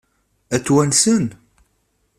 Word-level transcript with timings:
Ad 0.55 0.61
t-wansen? 0.65 1.25